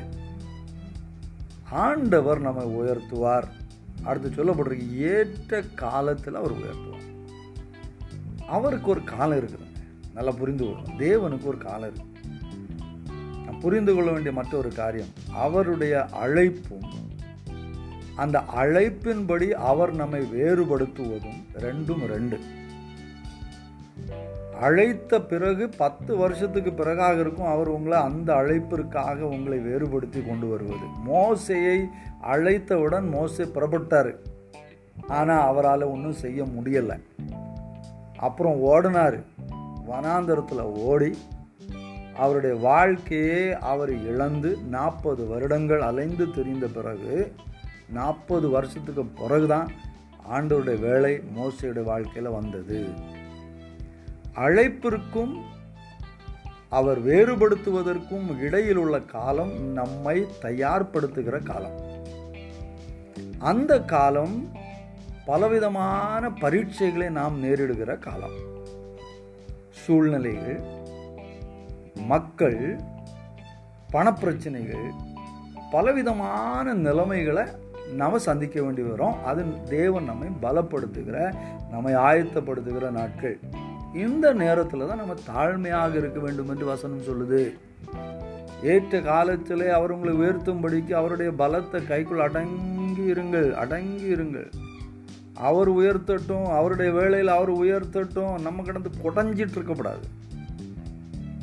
ஆண்டவர் 1.84 2.40
நம்மை 2.46 2.64
உயர்த்துவார். 2.80 3.46
அடுத்து 4.04 4.44
சொல்லப்படுற 4.44 4.90
ஏற்ற 4.90 5.62
காலத்தில் 5.62 6.34
அவர் 6.34 6.52
உயர்த்துவார். 6.52 6.92
அவருக்கு 8.46 8.90
ஒரு 8.90 9.04
காலம் 9.04 9.38
இருக்குதுங்க 9.38 9.80
நல்லா 10.14 10.30
புரிந்து 10.30 10.64
கொள்ளும் 10.64 10.98
தேவனுக்கு 10.98 11.44
ஒரு 11.44 11.58
காலம் 11.58 11.94
இருக்கு. 11.94 12.20
நான் 13.46 13.60
புரிந்து 13.60 13.94
கொள்ள 13.94 14.10
வேண்டிய 14.10 14.32
மற்றொரு 14.32 14.68
காரியம் 14.68 15.08
அவருடைய 15.32 16.06
அழைப்பும் 16.24 16.92
அந்த 18.16 18.38
அழைப்பின்படி 18.38 19.50
அவர் 19.50 19.94
நம்மை 19.94 20.20
வேறுபடுத்துவதும் 20.20 21.42
ரெண்டும் 21.58 22.06
ரெண்டு. 22.06 22.38
அழைத்த 24.60 25.20
பிறகு 25.20 25.68
பத்து 25.68 26.16
வருஷத்துக்கு 26.16 26.70
பிறகாக 26.70 27.20
இருக்கும் 27.20 27.46
அவர் 27.46 27.68
உங்களை 27.68 27.98
அந்த 27.98 28.34
அழைப்பிற்காக 28.34 29.18
உங்களை 29.18 29.58
வேறுபடுத்தி 29.58 30.22
கொண்டு 30.22 30.48
வருவது. 30.48 30.86
மோசையை 31.06 31.84
அழைத்தவுடன் 32.22 33.04
மோசை 33.12 33.50
புறப்பட்டார். 33.50 34.14
ஆனால் 35.08 35.46
அவரால் 35.46 35.82
ஒன்றும் 35.82 36.12
செய்ய 36.12 36.42
முடியலை. 36.42 37.02
அப்புறம் 38.16 38.60
ஓடினார். 38.60 39.22
வனாந்தரத்தில் 39.90 40.60
ஓடி 40.60 41.18
அவருடைய 42.16 42.56
வாழ்க்கையே 42.56 43.58
அவர் 43.58 43.92
இழந்து 43.92 44.56
நாற்பது 44.68 45.26
வருடங்கள் 45.26 45.80
அலைந்து 45.80 46.30
தெரிந்த 46.30 46.66
பிறகு 46.66 47.32
நாற்பது 47.88 48.48
வருஷத்துக்கு 48.48 49.04
பிறகுதான் 49.04 49.70
ஆண்டோருடைய 50.32 50.78
வேலை 50.80 51.20
மோசையுடைய 51.36 51.82
வாழ்க்கையில் 51.82 52.32
வந்தது. 52.32 53.12
அழைப்பிற்கும் 54.34 55.42
அவர் 56.68 57.06
வேறுபடுத்துவதற்கும் 57.06 58.38
இடையில் 58.38 58.76
உள்ள 58.76 59.00
காலம் 59.00 59.62
நம்மை 59.62 60.26
தயார்படுத்துகிற 60.42 61.42
காலம். 61.42 61.92
அந்த 63.38 63.80
காலம் 63.80 64.52
பலவிதமான 65.24 66.28
பரீட்சைகளை 66.28 67.10
நாம் 67.10 67.44
நேரிடுகிற 67.44 67.98
காலம். 67.98 68.36
சூழ்நிலைகள் 69.70 70.62
மக்கள் 71.94 72.78
பணப்பிரச்சனைகள் 73.92 74.90
பலவிதமான 75.70 76.72
நிலைமைகளை 76.72 77.44
நாம் 77.92 78.18
சந்திக்க 78.18 78.62
வேண்டி 78.62 78.82
வரும். 78.82 79.24
அது 79.24 79.62
தேவன் 79.62 80.04
நம்மை 80.04 80.28
பலப்படுத்துகிற 80.42 81.34
நம்மை 81.70 81.94
ஆயத்தப்படுத்துகிற 81.94 82.90
நாட்கள். 82.90 83.38
இந்த 83.94 84.32
நேரத்தில் 84.32 84.86
தான் 84.86 84.96
நம்ம 84.96 85.14
தாழ்மையாக 85.26 85.94
இருக்க 85.94 86.20
வேண்டும் 86.20 86.48
என்று 86.48 86.66
வசனம் 86.66 87.00
சொல்லுது. 87.00 87.54
ஏற்ற 88.62 89.00
காலத்திலே 89.00 89.68
அவர் 89.68 89.90
உங்களை 89.90 90.14
உயர்த்தும்படிக்கு 90.16 90.92
அவருடைய 90.92 91.32
பலத்தை 91.32 91.86
கைக்குள் 91.86 92.18
அடங்கி 92.18 93.12
இருங்கள் 93.12 93.52
அடங்கி 93.52 94.14
இருங்கள். 94.14 94.50
அவர் 95.34 95.72
உயர்த்தட்டும் 95.72 96.44
அவருடைய 96.44 96.92
வேலையில் 96.92 97.28
அவர் 97.28 97.52
உயர்த்தட்டும் 97.52 98.40
நம்ம 98.40 98.62
கிடந்து 98.62 98.90
குடஞ்சிட்டு 99.02 99.56
இருக்கக்கூடாது. 99.58 100.06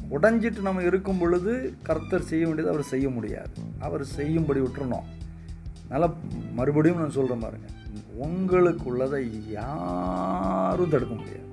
உடஞ்சிட்டு 0.09 0.61
நம்ம 0.61 0.83
இருக்கும் 0.83 1.17
பொழுது 1.17 1.73
கர்த்தர் 1.83 2.29
செய்ய 2.31 2.45
வேண்டியது 2.45 2.73
அவர் 2.73 2.85
செய்ய 2.85 3.09
முடியாது. 3.09 3.49
அவர் 3.79 4.03
செய்யும்படி 4.03 4.59
விட்டுறணும். 4.59 5.07
நல்லா 5.89 6.13
மறுபடியும் 6.53 6.97
நான் 6.97 7.17
சொல்கிறேன் 7.19 7.39
பாருங்கள் 7.39 7.79
உங்களுக்குள்ளதை 8.21 9.49
யாரும் 9.49 10.89
தடுக்க 10.89 11.13
முடியாது. 11.13 11.50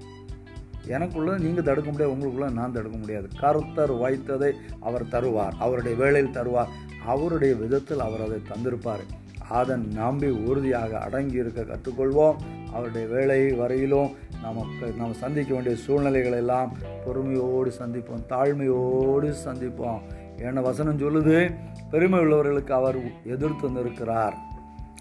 எனக்குள்ளே 0.88 1.38
நீங்கள் 1.38 1.64
தடுக்க 1.64 1.90
முடியாது 1.90 2.14
உங்களுக்குள்ள 2.14 2.52
நான் 2.52 2.72
தடுக்க 2.72 2.96
முடியாது. 2.96 3.28
கருத்தர் 3.40 3.94
வாய்த்ததை 4.02 4.52
அவர் 4.80 5.04
தருவார் 5.04 5.52
அவருடைய 5.58 5.96
வேலையில் 5.96 6.34
தருவார் 6.34 6.68
அவருடைய 7.06 7.54
விதத்தில் 7.54 8.00
அவர் 8.00 8.20
அதை 8.20 8.38
தந்திருப்பார். 8.48 9.04
அதன் 9.48 9.88
நம்பி 9.94 10.28
உறுதியாக 10.28 10.98
அடங்கி 10.98 11.34
இருக்க 11.34 11.62
கற்றுக்கொள்வோம். 11.62 12.36
அவருடைய 12.72 13.06
வேலை 13.06 13.50
வரையிலும் 13.50 14.10
நமக்கு 14.42 14.94
நம்ம 14.96 15.12
சந்திக்க 15.12 15.54
வேண்டிய 15.54 15.76
சூழ்நிலைகள் 15.76 16.32
எல்லாம் 16.32 16.76
பொறுமையோடு 17.04 17.72
சந்திப்போம் 17.78 18.26
தாழ்மையோடு 18.28 19.34
சந்திப்போம். 19.44 20.00
என்ன 20.38 20.60
வசனம் 20.60 20.98
சொல்லுது? 20.98 21.54
பெருமை 21.90 22.20
உள்ளவர்களுக்கு 22.20 22.70
அவர் 22.70 22.96
எதிர்த்து 23.24 23.68
நிற்கிறார் 23.68 24.46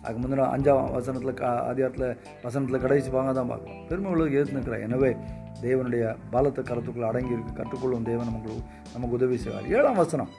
அதுக்கு 0.04 0.22
முந்தின 0.24 0.48
அஞ்சாம் 0.56 0.92
வசனத்தில் 0.92 1.34
கா 1.34 1.50
அதிகாரத்தில் 1.72 2.18
வசனத்தில் 2.44 2.84
கடைசி 2.86 3.10
பாங்க 3.10 3.34
தான் 3.34 3.48
பார்க்கணும். 3.48 3.88
பெருமை 3.88 4.12
உள்ளது 4.12 4.34
எதிர்த்து 4.34 4.58
நிற்கிறார் 4.58 4.86
எனவே 4.88 5.12
தேவனுடைய 5.62 6.04
பலத்தை 6.32 6.63
கருத்துக்குள் 6.70 7.10
அடங்கி 7.12 7.36
இருக்கு 7.36 7.54
கற்றுக்கொள்ளும் 7.54 8.04
தேவன் 8.04 8.30
நமக்கு 8.30 8.51
நமக்கு 8.94 9.18
உதவி 9.20 9.38
செய்வார். 9.38 9.70
ஏழாம் 9.77 10.01
வசனம். 10.04 10.32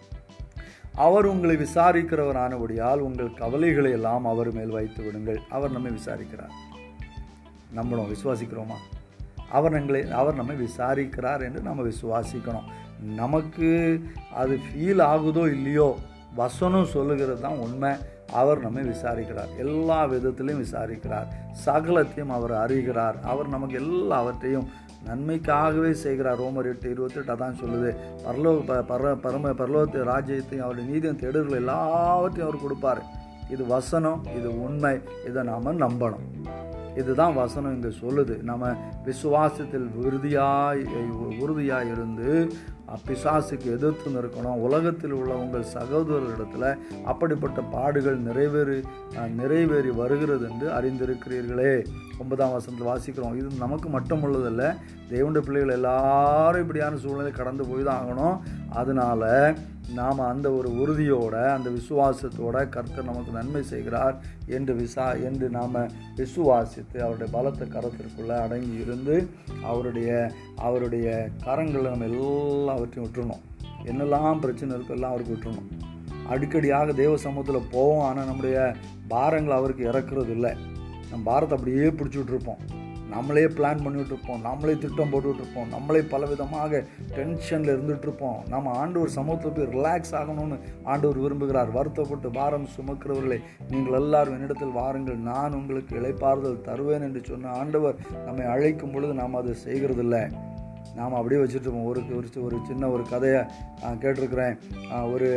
அவர் 1.07 1.27
உங்களை 1.27 1.57
விசாரிக்கிறவரானபடியால் 1.57 2.99
உங்கள் 2.99 3.35
கவலைகளை 3.35 3.91
எல்லாம் 3.93 4.25
அவர் 4.25 4.53
மேல் 4.53 4.77
வைத்து 4.77 5.03
விடுங்கள். 5.03 5.41
அவர் 5.51 5.71
நம்மை 5.71 5.93
விசாரிக்கிறார். 5.93 6.55
நம்பணும் 7.77 8.13
விசுவாசிக்கிறோமா? 8.15 8.79
அவர் 9.51 9.73
எங்களை 9.73 10.11
அவர் 10.11 10.35
நம்மை 10.35 10.57
விசாரிக்கிறார் 10.57 11.43
என்று 11.45 11.61
நம்ம 11.61 11.83
விசுவாசிக்கணும். 11.83 12.69
நமக்கு 13.15 13.71
அது 14.35 14.59
ஃபீல் 14.65 15.03
ஆகுதோ 15.03 15.45
இல்லையோ? 15.53 15.99
வசனம் 16.35 16.93
சொல்லுகிறது 16.95 17.41
தான் 17.41 17.63
உண்மை. 17.67 17.93
அவர் 18.33 18.61
நம்மை 18.61 18.83
விசாரிக்கிறார். 18.83 19.51
எல்லா 19.57 20.07
விதத்திலையும் 20.07 20.65
விசாரிக்கிறார். 20.65 21.29
சகலத்தையும் 21.65 22.35
அவர் 22.39 22.53
அறிகிறார். 22.53 23.17
அவர் 23.23 23.49
நமக்கு 23.49 23.77
எல்லாவற்றையும் 23.85 24.69
நன்மைக்காகவே 25.07 25.91
செய்கிறார். 25.91 26.41
ரோமர் 26.41 26.69
எட்டு 26.71 26.91
இருபத்தெட்டு 26.91 27.33
அதான் 27.35 27.59
சொல்லுது. 27.63 27.91
பரலோ 28.25 28.53
பர 28.91 29.15
பரம 29.25 29.51
பரலோகத்தை 29.51 30.01
ராஜ்யத்தையும் 30.13 30.65
அவருடைய 30.67 30.91
நீதியும் 30.91 31.21
தேடுகள் 31.23 31.61
எல்லாவற்றையும் 31.63 32.49
அவர் 32.51 32.65
கொடுப்பார். 32.65 33.03
இது 33.51 33.67
வசனம் 33.67 34.25
இது 34.39 34.63
உண்மை 34.63 34.99
இதை 35.27 35.43
நாம் 35.43 35.81
நம்பணும். 35.81 36.27
இதுதான் 36.97 37.35
வசனம் 37.35 37.75
இங்கே 37.75 37.97
சொல்லுது. 38.01 38.43
நம்ம 38.43 38.73
விசுவாசத்தில் 39.07 39.89
உறுதியாய் 40.05 40.83
உறுதியாக 41.39 41.85
இருந்து 41.85 42.53
பிசாசுக்கு 43.07 43.69
எதிர்த்து 43.77 44.09
நிற்கணும். 44.15 44.63
உலகத்தில் 44.67 45.15
உள்ள 45.19 45.33
உங்கள் 45.35 45.73
சகோதரர்களிடத்தில் 45.75 46.69
அப்படிப்பட்ட 47.13 47.61
பாடுகள் 47.75 48.19
நிறைவேறி 48.29 48.79
நிறைவேறி 49.41 49.91
வருகிறது 50.03 50.47
என்று 50.51 50.69
அறிந்திருக்கிறீர்களே. 50.79 51.73
ஒன்பதாம் 52.19 52.55
வசனத்தில் 52.57 52.91
வாசிக்கிறோம். 52.93 53.39
இது 53.41 53.65
நமக்கு 53.65 53.89
மட்டும் 53.89 54.23
உள்ளதில்ல 54.27 54.63
தேவண்ட 55.13 55.41
பிள்ளைகள் 55.41 55.77
எல்லாரும் 55.79 56.63
இப்படியான 56.63 56.97
சூழ்நிலை 56.97 57.33
கடந்து 57.33 57.67
போய் 57.69 57.89
தான் 57.89 58.01
ஆகணும். 58.03 58.39
அதனால் 58.81 59.29
நாம் 59.99 60.19
அந்த 60.31 60.47
ஒரு 60.53 60.71
உறுதியோட 60.81 61.35
அந்த 61.53 61.69
விசுவாசத்தோட 61.77 62.57
கர்த்தர் 62.69 63.07
நமக்கு 63.11 63.31
நன்மை 63.37 63.63
செய்கிறார் 63.63 64.17
என்று 64.57 64.73
விசா 64.81 65.07
என்று 65.29 65.47
நாம் 65.51 65.79
விசுவாசித்து 66.19 66.99
அவருடைய 67.05 67.29
பலத்த 67.37 67.69
கரத்திற்குள்ளே 67.75 68.37
அடங்கி 68.45 68.75
இருந்து 68.85 69.17
அவருடைய 69.71 70.11
அவருடைய 70.67 71.31
கரங்களை 71.47 71.89
நம்ம 71.91 72.09
எல்லாவற்றையும் 72.79 73.07
விட்டுறணும். 73.07 73.45
என்னெல்லாம் 73.91 74.43
பிரச்சனை 74.45 74.73
இருக்கோ 74.77 74.97
எல்லாம் 74.97 75.13
அவருக்கு 75.15 75.35
விட்டுறணும். 75.35 75.69
அடிக்கடியாக 76.33 76.95
தேவ 77.03 77.13
சமூகத்தில் 77.27 77.71
போவோம். 77.75 78.05
ஆனால் 78.09 78.29
நம்முடைய 78.31 78.59
பாரங்களை 79.13 79.55
அவருக்கு 79.61 79.85
இறக்குறது 79.93 80.33
இல்லை. 80.39 80.53
நம்ம 81.11 81.25
பாரத்தை 81.31 81.55
அப்படியே 81.57 81.89
பிடிச்சிட்ருப்போம் 81.99 82.63
நம்மளே 83.13 83.43
பிளான் 83.59 83.83
பண்ணிகிட்ருப்போம் 83.85 84.43
நம்மளே 84.47 84.73
திட்டம் 84.81 85.13
போட்டுட்ருப்போம் 85.13 85.71
நம்மளே 85.75 86.01
பலவிதமாக 86.11 86.81
டென்ஷனில் 87.15 87.73
இருந்துகிட்ருப்போம் 87.75 88.41
நம்ம 88.53 88.73
ஆண்டவர் 88.81 89.15
சமூகத்தில் 89.17 89.55
போய் 89.59 89.71
ரிலாக்ஸ் 89.77 90.13
ஆகணும்னு 90.21 90.59
ஆண்டவர் 90.91 91.23
விரும்புகிறார். 91.25 91.71
வருத்தப்பட்டு 91.79 92.31
பாரம் 92.39 92.69
சுமக்கிறவர்களே 92.75 93.39
நீங்கள் 93.71 93.99
எல்லாரும் 94.01 94.37
என்னிடத்தில் 94.39 94.77
வாருங்கள். 94.81 95.19
நான் 95.31 95.57
உங்களுக்கு 95.61 95.95
இழைப்பாறுதல் 96.01 96.67
தருவேன் 96.69 97.07
என்று 97.09 97.23
சொன்ன 97.31 97.55
ஆண்டவர் 97.63 97.99
நம்மை 98.27 98.47
அழைக்கும் 98.55 98.95
பொழுது 98.97 99.15
நாம் 99.23 99.41
அதை 99.43 99.55
செய்கிறதில்லை. 99.67 100.23
நாம் 100.97 101.17
அப்படியே 101.19 101.41
வச்சுட்ருப்போம் 101.41 101.89
ஒரு 101.91 102.01
ஒரு 102.19 102.29
ஒரு 102.47 102.57
சின்ன 102.69 102.89
ஒரு 102.95 103.05
கதையை 103.13 103.41
கேட்டிருக்கிறேன். 104.03 104.55
ஒரு 105.13 105.29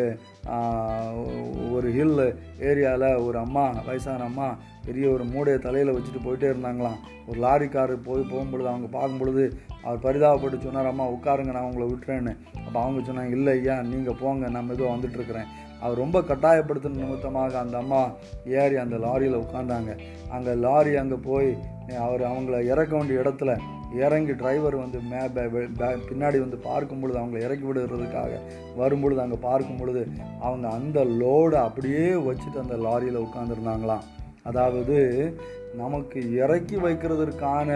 ஒரு 1.76 1.88
ஹில் 1.98 2.22
ஏரியாவில் 2.70 3.10
ஒரு 3.26 3.38
அம்மா 3.46 3.66
வயசான 3.88 4.26
அம்மா 4.30 4.48
பெரிய 4.86 5.08
ஒரு 5.16 5.24
மூடையை 5.34 5.60
தலையில் 5.66 5.96
வச்சுட்டு 5.96 6.22
போயிட்டே 6.28 6.52
இருந்தாங்களாம். 6.52 7.00
ஒரு 7.30 7.40
லாரிக்கார் 7.46 7.94
போய் 8.08 8.30
போகும்பொழுது 8.32 8.72
அவங்க 8.72 8.88
பார்க்கும்பொழுது 8.98 9.44
அவர் 9.84 10.04
பரிதாபப்பட்டு 10.06 10.58
சொன்னார் 10.64 10.92
அம்மா 10.92 11.06
உட்காருங்க 11.16 11.54
நான் 11.58 11.68
உங்களை 11.70 11.88
விட்டுறேன்னு. 11.92 12.34
அப்போ 12.66 12.78
அவங்க 12.84 13.02
சொன்னாங்க 13.10 13.38
இல்லை 13.40 13.54
ஐயா 13.60 13.76
நீங்கள் 13.92 14.20
போங்க 14.22 14.50
நான் 14.56 14.74
எதுவும் 14.76 14.96
வந்துட்டுருக்குறேன். 14.96 15.52
அவர் 15.84 16.02
ரொம்ப 16.04 16.18
கட்டாயப்படுத்தின 16.30 17.00
நிமித்தமாக 17.04 17.54
அந்த 17.62 17.76
அம்மா 17.84 18.02
ஏறி 18.62 18.76
அந்த 18.82 18.96
லாரியில் 19.06 19.42
உட்காந்தாங்க 19.44 19.92
அங்கே 20.36 20.54
லாரி 20.66 20.92
அங்கே 21.02 21.18
போய் 21.30 21.50
அவர் 22.06 22.24
அவங்கள 22.32 22.58
இறக்க 22.72 22.92
வேண்டிய 22.98 23.24
இடத்துல 23.24 23.54
இறங்கி 23.98 24.34
டிரைவர் 24.34 24.76
வந்து 24.76 25.02
மே 25.02 25.18
பே- 25.28 25.50
பே- 25.52 25.98
பின்னாடி 26.10 26.40
வந்து 26.40 26.58
பார்க்கும் 26.58 27.00
பொழுது 27.00 27.20
அவங்கள 27.20 27.40
இறக்கி 27.40 27.66
விடுறதுக்காக 27.66 28.32
வரும்பொழுது 28.76 29.22
அங்கே 29.22 29.36
பார்க்கும் 29.42 29.78
பொழுது 29.78 30.04
அவங்க 30.40 30.68
அந்த 30.70 31.06
லோடை 31.22 31.54
அப்படியே 31.62 32.06
வச்சுட்டு 32.22 32.60
அந்த 32.60 32.78
லாரியில் 32.78 33.26
உட்காந்துருந்தாங்களாம் 33.26 34.06
அதாவது 34.44 34.96
நமக்கு 35.76 36.34
இறக்கி 36.36 36.76
வைக்கிறதற்கான 36.76 37.70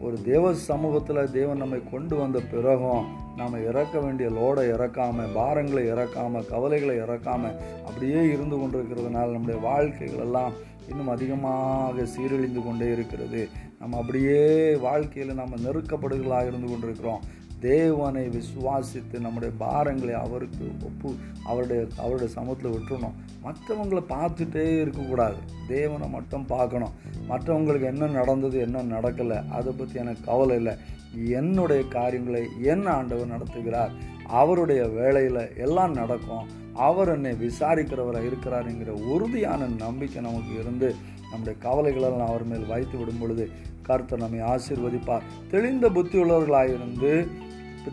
ஒரு 0.00 0.22
தேவ 0.22 0.54
சமூகத்தில் 0.54 1.30
தேவன் 1.30 1.56
நம்மை 1.56 1.82
கொண்டு 1.90 2.16
வந்த 2.16 2.40
பிறகும் 2.50 3.04
நாம் 3.36 3.64
இறக்க 3.64 4.00
வேண்டிய 4.00 4.28
லோடை 4.28 4.64
இறக்காமல் 4.72 5.32
பாரங்களை 5.34 5.84
இறக்காமல் 5.92 6.46
கவலைகளை 6.46 6.96
இறக்காமல் 6.96 7.56
அப்படியே 7.86 8.22
இருந்து 8.28 8.56
கொண்டிருக்கிறதுனால 8.56 9.30
நம்முடைய 9.30 9.60
வாழ்க்கைகள் 9.60 10.18
எல்லாம் 10.18 10.52
இன்னும் 10.88 11.08
அதிகமாக 11.08 12.02
சீரழிந்து 12.12 12.64
கொண்டே 12.64 12.92
இருக்கிறது. 12.92 13.40
நம்ம 13.78 13.96
அப்படியே 13.96 14.74
வாழ்க்கையில் 14.76 15.34
நம்ம 15.34 15.56
நெருக்கப்படுகளாக 15.56 16.46
இருந்து 16.46 16.68
கொண்டிருக்கிறோம். 16.68 17.24
தேவனை 17.60 18.28
விசுவாசித்து 18.28 19.20
நம்முடைய 19.20 19.54
பாரங்களை 19.60 20.12
அவருக்கு 20.12 20.64
ஒப்பு 20.84 21.14
அவருடைய 21.44 21.86
அவருடைய 21.96 22.32
சமூகத்தில் 22.32 22.72
விட்டுறணும். 22.72 23.16
மற்றவங்களை 23.44 24.02
பார்த்துட்டே 24.08 24.80
இருக்கக்கூடாது. 24.80 25.36
தேவனை 25.68 26.08
மட்டும் 26.08 26.46
பார்க்கணும். 26.46 26.92
மற்றவங்களுக்கு 27.28 27.84
என்ன 27.84 28.06
நடந்தது 28.06 28.58
என்ன 28.58 28.82
நடக்கலை 28.82 29.48
அதை 29.48 29.72
பற்றி 29.72 29.98
எனக்கு 29.98 30.24
கவலை 30.24 30.56
இல்லை. 30.56 30.74
என்னுடைய 31.30 31.82
காரியங்களை 31.88 32.48
என்ன 32.62 32.90
ஆண்டவர் 32.90 33.32
நடத்துகிறார். 33.36 33.90
அவருடைய 34.26 34.84
வேலையில் 34.88 35.56
எல்லாம் 35.56 35.92
நடக்கும். 35.92 36.46
அவர் 36.74 37.08
என்னை 37.08 37.32
விசாரிக்கிறவராக 37.32 38.30
இருக்கிறாருங்கிற 38.30 38.88
உறுதியான 38.88 39.66
நம்பிக்கை 39.66 40.22
நமக்கு 40.22 40.60
இருந்து 40.60 40.94
நம்முடைய 41.30 41.56
கவலைகளெல்லாம் 41.66 42.30
அவர் 42.32 42.48
மேல் 42.52 42.70
வைத்து 42.72 42.96
விடும் 43.00 43.20
பொழுது 43.22 43.46
கர்த்தர் 43.88 44.22
நம்மை 44.24 44.40
ஆசீர்வதிப்பார். 44.52 45.26
தெளிந்த 45.52 45.88
புத்தி 45.96 46.16
உள்ளவர்களாயிருந்து 46.22 47.12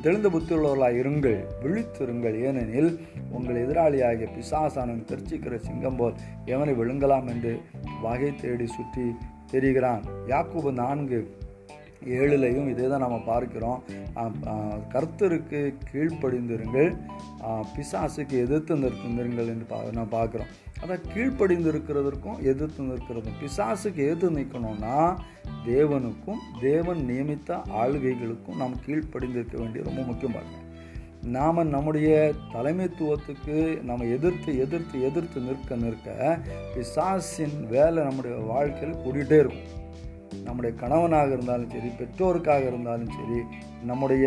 தெளிந்த 0.06 0.28
புத்தி 0.34 0.52
உள்ளவர்களாக 0.56 1.02
இருங்கள் 1.02 1.40
விழித்திருங்கள். 1.64 2.38
ஏனெனில் 2.48 2.92
உங்கள் 3.36 3.60
எதிராளியாகிய 3.64 4.28
பிசாசானன் 4.38 5.06
திருச்சிக்கிற 5.10 5.58
சிங்கம் 5.68 6.00
போல் 6.00 6.18
எவனை 6.54 6.74
விழுங்கலாம் 6.80 7.30
என்று 7.34 7.54
வகை 8.06 8.32
தேடி 8.42 8.68
சுற்றி 8.78 9.06
தெரிகிறான். 9.54 10.04
யாக்குபு 10.32 10.72
நான்கு 10.82 11.20
ஏழுலையும் 12.16 12.70
இதே 12.72 12.86
தான் 12.92 13.04
நம்ம 13.06 13.18
பார்க்கிறோம் 13.30 13.80
கர்த்தருக்கு 14.94 15.62
கீழ்ப்படிந்திருங்கள் 15.90 16.90
பிசாசுக்கு 17.76 18.36
எதிர்த்து 18.46 18.82
நிறுத்திருங்கள் 18.82 19.52
என்று 19.54 19.68
பா 19.70 19.78
நான் 20.00 20.16
பார்க்குறோம். 20.18 20.52
அதான் 20.84 21.04
கீழ்ப்படிந்து 21.14 21.72
இருக்கிறதற்கும் 21.72 22.40
எதிர்த்து 22.42 22.84
நிற்கிறதும். 22.84 23.38
பிசாசுக்கு 23.42 24.02
எதிர்த்து 24.08 24.30
நிற்கணும்னா 24.30 25.16
தேவனுக்கும் 25.68 26.42
தேவன் 26.62 27.02
நியமித்த 27.10 27.60
ஆளுகைகளுக்கும் 27.82 28.56
நாம் 28.56 28.82
கீழ்ப்படிந்திருக்க 28.86 29.58
வேண்டியது 29.58 29.90
ரொம்ப 29.90 30.02
முக்கியமாக 30.02 30.62
நாம் 31.22 31.70
நம்முடைய 31.70 32.34
தலைமைத்துவத்துக்கு 32.54 33.84
நம்ம 33.84 34.06
எதிர்த்து 34.06 34.58
எதிர்த்து 34.58 35.02
எதிர்த்து 35.02 35.42
நிற்க 35.42 35.76
நிற்க 35.76 36.40
பிசாசின் 36.76 37.68
வேலை 37.68 38.04
நம்முடைய 38.04 38.38
வாழ்க்கையில் 38.38 39.02
கூடிகிட்டே 39.06 39.40
இருக்கும். 39.40 39.70
நம்முடைய 40.46 40.76
கணவனாக 40.76 41.32
இருந்தாலும் 41.32 41.70
சரி 41.70 41.90
பெற்றோருக்காக 42.00 42.66
இருந்தாலும் 42.68 43.14
சரி 43.20 43.40
நம்முடைய 43.86 44.26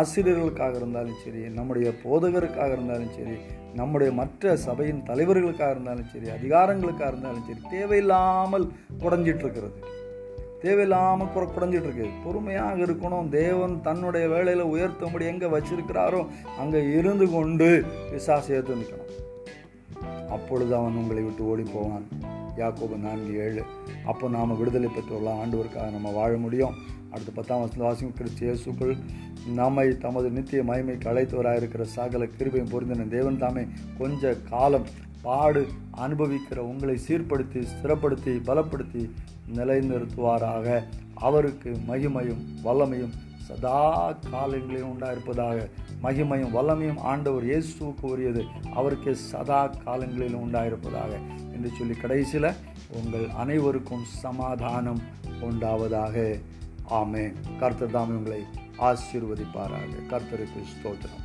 ஆசிரியர்களுக்காக 0.00 0.74
இருந்தாலும் 0.76 1.20
சரி 1.24 1.42
நம்முடைய 1.58 1.90
போதகருக்காக 2.04 2.70
இருந்தாலும் 2.72 3.14
சரி 3.18 3.36
நம்முடைய 3.74 4.12
மற்ற 4.12 4.56
சபையின் 4.56 5.04
தலைவர்களுக்காக 5.10 5.70
இருந்தாலும் 5.70 6.10
சரி 6.12 6.28
அதிகாரங்களுக்காக 6.38 7.12
இருந்தாலும் 7.12 7.46
சரி 7.48 7.62
தேவையில்லாமல் 7.70 8.66
குறைஞ்சிட்டு 9.04 9.44
இருக்கிறது 9.46 10.04
தேவையில்லாமல் 10.62 11.32
குறை 11.32 11.46
குறைஞ்சிட்டு 11.46 12.06
பொறுமையாக 12.24 12.78
இருக்கணும். 12.86 13.28
தேவன் 13.28 13.74
தன்னுடைய 13.80 14.28
வேலையில் 14.28 14.70
உயர்த்தும்படி 14.74 15.24
எங்கே 15.32 15.48
வச்சிருக்கிறாரோ 15.54 16.20
அங்கே 16.60 16.80
இருந்து 16.98 17.26
கொண்டு 17.30 17.68
விசாசை 18.12 18.56
ஏற்று 18.56 18.78
நிற்கணும். 18.80 19.12
அப்பொழுது 20.36 20.72
அவன் 20.76 20.98
உங்களை 21.02 21.22
விட்டு 21.22 21.44
ஓடி 21.50 21.64
போவான். 21.74 22.06
யாக்கோபு 22.56 22.96
நான்கு 22.96 23.38
ஏழு. 23.38 23.62
அப்போ 24.04 24.28
நாம் 24.28 24.58
விடுதலை 24.58 24.88
பெற்றுள்ளோம் 24.88 25.40
ஆண்டவருக்காக 25.42 25.90
நம்ம 25.90 26.10
வாழ 26.10 26.36
முடியும். 26.36 26.76
அடுத்த 27.10 27.32
பத்தாம் 27.34 27.58
வருஷம் 27.58 27.84
வாசிக்கும் 27.84 28.16
கிறிஸ்து 28.16 28.42
இயேசுக்குள் 28.46 28.96
நம்மை 29.54 29.98
தமது 29.98 30.30
நித்திய 30.30 30.62
மகிமைக்கு 30.62 31.10
அழைத்தவராக 31.12 31.56
இருக்கிற 31.56 31.84
சகல 31.84 32.24
கிருபையும் 32.24 32.72
பொருந்தின 32.72 33.08
தேவன் 33.08 33.38
தாமே 33.38 33.66
கொஞ்ச 33.98 34.34
காலம் 34.34 34.86
பாடு 35.22 35.66
அனுபவிக்கிற 35.98 36.56
உங்களை 36.56 36.98
சீர்படுத்தி 37.08 37.66
ஸ்திரப்படுத்தி 37.72 38.34
பலப்படுத்தி 38.48 39.10
நிலைநிறுத்துவாராக. 39.54 40.82
அவருக்கு 41.14 41.70
மகிமையும் 41.88 42.42
வல்லமையும் 42.64 43.14
சதா 43.36 44.12
காலங்களிலும் 44.30 44.92
உண்டாயிருப்பதாக. 44.92 45.58
மகிமையும் 46.02 46.54
வல்லமையும் 46.56 46.98
ஆண்டவர் 46.98 47.44
இயேசுவுக்கு 47.44 48.06
உரியது. 48.10 48.44
அவருக்கு 48.72 49.16
சதா 49.16 49.60
காலங்களிலும் 49.84 50.44
உண்டாயிருப்பதாக. 50.46 51.12
என்று 51.56 51.70
சொல்லி 51.78 51.94
கடைசியில் 51.94 52.54
உங்கள் 52.88 53.28
அனைவருக்கும் 53.28 54.04
சமாதானம் 54.04 55.02
உண்டாவதாக. 55.40 56.40
ஆமே 56.90 57.32
கர்த்தர் 57.58 57.90
தாமே 57.90 58.14
உங்களை 58.14 58.44
ஆசீர்வதிப்பாராக. 58.78 59.92
கர்த்தருக்கு 60.10 60.62
ஸ்தோத்திரம். 60.74 61.24